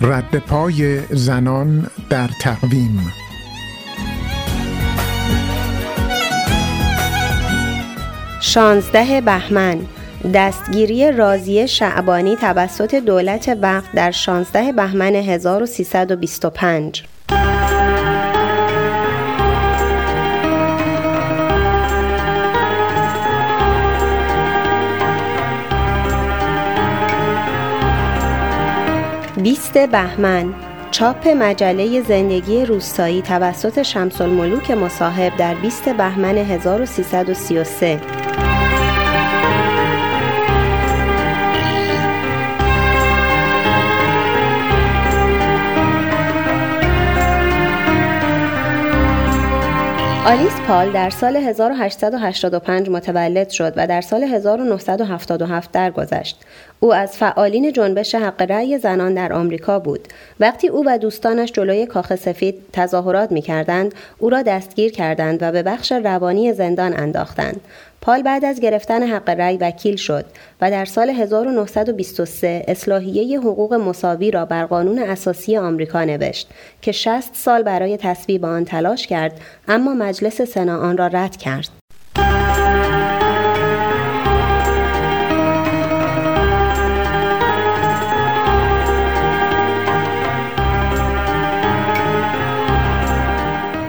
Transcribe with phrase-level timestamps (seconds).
[0.00, 3.12] رد پای زنان در تقویم.
[8.40, 9.78] شانزده بهمن.
[10.34, 17.04] دستگیری رازی شعبانی توسط دولت وقت در 16 بهمن 1325
[29.72, 30.54] بیست بهمن.
[30.90, 38.00] چاپ مجله زندگی روستایی توسط شمس الملوک مصاحب در 20 بهمن 1333
[50.26, 56.40] آلیس پال در سال 1885 متولد شد و در سال 1977 درگذشت.
[56.80, 60.08] او از فعالین جنبش حق رأی زنان در آمریکا بود.
[60.40, 65.52] وقتی او و دوستانش جلوی کاخ سفید تظاهرات می کردند، او را دستگیر کردند و
[65.52, 67.60] به بخش روانی زندان انداختند.
[68.00, 70.24] پال بعد از گرفتن حق رأی وکیل شد
[70.60, 76.48] و در سال 1923 اصلاحیه حقوق مساوی را بر قانون اساسی آمریکا نوشت
[76.82, 81.77] که 60 سال برای تصویب آن تلاش کرد اما مجلس سنا آن را رد کرد.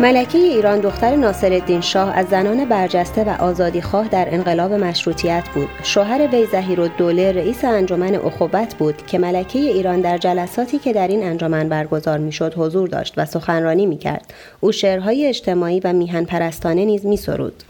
[0.00, 5.68] ملکه ایران دختر ناصرالدین شاه از زنان برجسته و آزادیخواه در انقلاب مشروطیت بود.
[5.82, 11.24] شوهر وی دوله رئیس انجمن اخوت بود که ملکه ایران در جلساتی که در این
[11.24, 14.34] انجمن برگزار می‌شد حضور داشت و سخنرانی می‌کرد.
[14.60, 17.62] او شعرهای اجتماعی و میهن پرستانه نیز میسرود.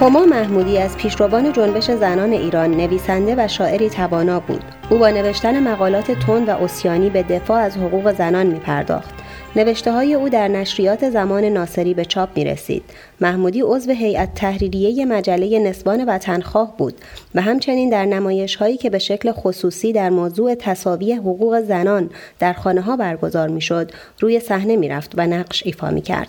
[0.00, 5.62] هما محمودی از پیشروان جنبش زنان ایران نویسنده و شاعری توانا بود او با نوشتن
[5.62, 9.14] مقالات تند و اسیانی به دفاع از حقوق زنان می پرداخت
[9.56, 12.82] نوشته های او در نشریات زمان ناصری به چاپ می رسید.
[13.20, 16.94] محمودی عضو هیئت تحریریه مجله نسبان وطنخواه بود
[17.34, 22.52] و همچنین در نمایش هایی که به شکل خصوصی در موضوع تصاوی حقوق زنان در
[22.52, 26.28] خانه ها برگزار می شد روی صحنه می رفت و نقش ایفا می کرد.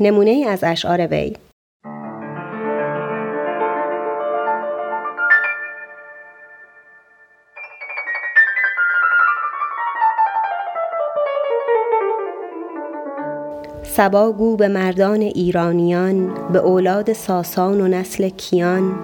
[0.00, 1.32] نمونه ای از اشعار وی
[13.96, 18.94] سبا گو به مردان ایرانیان به اولاد ساسان و نسل کیان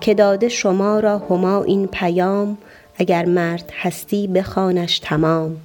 [0.00, 2.58] که داده شما را هما این پیام
[2.96, 5.56] اگر مرد هستی بخوانش تمام.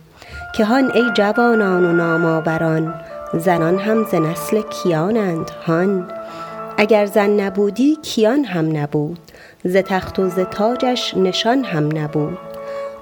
[0.55, 2.93] که هان ای جوانان و نامآوران
[3.33, 6.07] زنان هم ز نسل کیانند هان.
[6.77, 9.19] اگر زن نبودی کیان هم نبود
[9.65, 12.37] ز تخت و ز تاجش نشان هم نبود.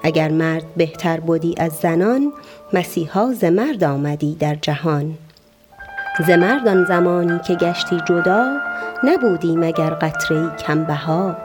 [0.02, 2.32] اگر مرد بهتر بودی از زنان
[2.72, 5.14] مسیحا ز مرد آمدی در جهان.
[6.20, 8.56] ز مردان زمانی که گشتی جدا
[9.04, 11.36] نبودی مگر قطره کم بها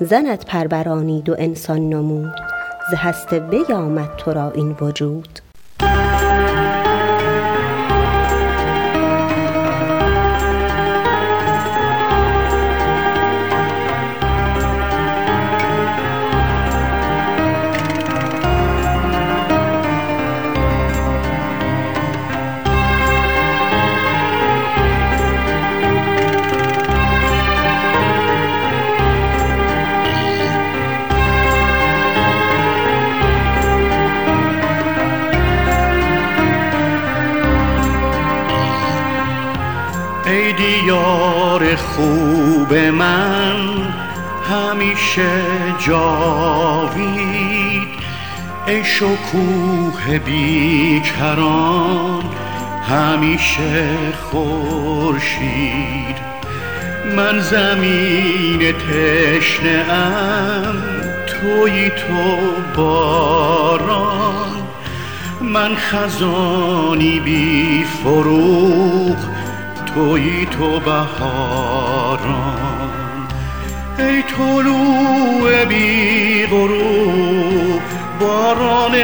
[0.00, 2.34] زنت پرورانید و انسان نمود
[2.90, 5.43] ز هست وی آمد تو را این وجود.
[41.76, 43.56] خوب من
[44.50, 45.30] همیشه
[45.86, 47.88] جاوید.
[48.66, 52.24] ای شکوه بیکران
[52.88, 53.96] همیشه
[54.30, 56.16] خورشید.
[57.16, 60.82] من زمین تشنه ام
[61.26, 62.40] توی تو
[62.76, 64.52] باران.
[65.40, 69.16] من خزانی بی فروغ
[69.94, 72.24] توی تو بهاران.
[73.98, 77.82] ای طلوع بی غروب
[78.20, 78.94] باران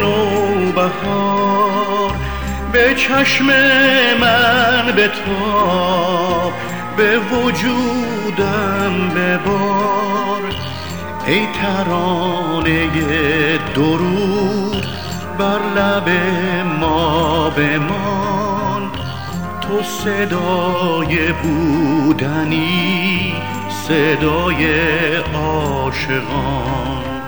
[0.00, 2.14] نو بهار
[2.72, 3.46] به چشم
[4.20, 6.52] من به تا
[6.96, 10.42] به وجودم ببار.
[11.26, 12.88] ای ترانه
[13.74, 14.86] درود
[15.38, 16.08] بر لب
[16.80, 18.29] ما بمان
[19.70, 23.34] تو صدای بودنی
[23.68, 24.66] صدای
[25.34, 27.19] عاشقان.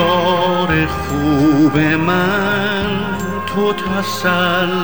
[0.00, 2.86] ای دیار خوب من
[3.46, 4.80] تو تسلایی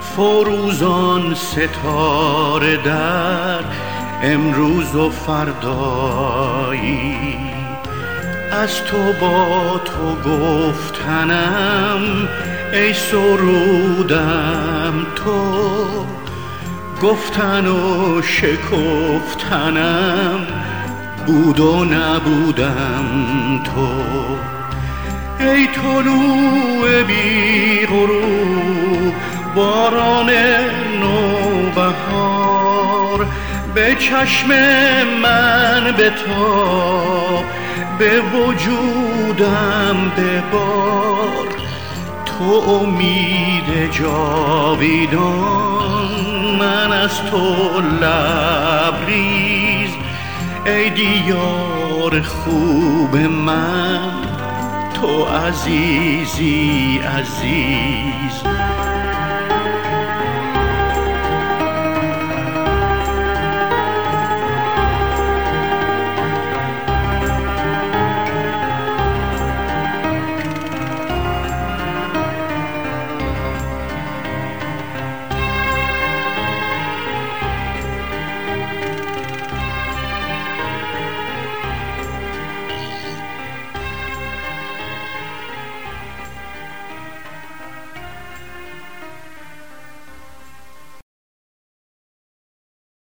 [0.00, 3.60] فروزان ستاره در
[4.22, 5.78] امروز و فردایی.
[8.52, 12.28] از تو با تو گفتنم
[12.72, 14.26] ای سرودم
[15.14, 15.42] تو
[17.02, 19.28] گفتن و شکفتنم.
[21.28, 23.88] بود و نبودم تو.
[25.40, 29.14] ای طلوع بی غروب
[29.54, 30.30] باران
[31.70, 32.46] نوبهار
[33.74, 34.48] به چشم
[35.22, 37.44] من به تا
[37.98, 41.48] به وجودم ببار.
[42.26, 45.28] تو امید جاویدان
[46.58, 49.47] من از تو لبریز.
[50.68, 54.00] ای دیار خوب من
[54.94, 58.42] تو عزیزی عزیز.